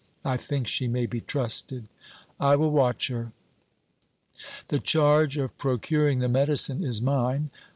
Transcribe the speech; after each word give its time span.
I 0.25 0.35
think 0.35 0.65
she 0.65 0.87
may 0.87 1.05
be 1.05 1.21
trusted." 1.21 1.87
"I 2.39 2.55
will 2.55 2.71
watch 2.71 3.09
her." 3.09 3.33
"The 4.69 4.79
charge 4.79 5.37
of 5.37 5.55
procuring 5.59 6.17
the 6.17 6.27
medicine 6.27 6.83
is 6.83 7.03
mine. 7.03 7.51